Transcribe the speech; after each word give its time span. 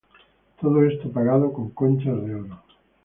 Todo 0.59 0.83
eso 0.83 1.11
pagado 1.11 1.53
con 1.53 1.69
conchas 1.69 2.19
de 2.25 2.33
oro. 2.33 2.63